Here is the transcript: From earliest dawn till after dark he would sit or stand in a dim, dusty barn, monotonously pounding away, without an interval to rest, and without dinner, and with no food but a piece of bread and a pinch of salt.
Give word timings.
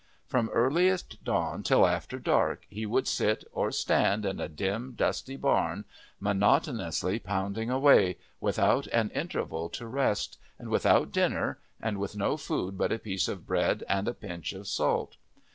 From 0.25 0.49
earliest 0.49 1.23
dawn 1.23 1.61
till 1.61 1.85
after 1.85 2.17
dark 2.17 2.65
he 2.67 2.87
would 2.87 3.07
sit 3.07 3.43
or 3.51 3.71
stand 3.71 4.25
in 4.25 4.39
a 4.39 4.49
dim, 4.49 4.93
dusty 4.93 5.35
barn, 5.37 5.85
monotonously 6.19 7.19
pounding 7.19 7.69
away, 7.69 8.17
without 8.39 8.87
an 8.87 9.11
interval 9.11 9.69
to 9.69 9.85
rest, 9.85 10.39
and 10.57 10.69
without 10.69 11.11
dinner, 11.11 11.59
and 11.79 11.99
with 11.99 12.15
no 12.15 12.35
food 12.35 12.79
but 12.79 12.91
a 12.91 12.97
piece 12.97 13.27
of 13.27 13.45
bread 13.45 13.83
and 13.87 14.07
a 14.07 14.15
pinch 14.15 14.53
of 14.53 14.67
salt. 14.67 15.17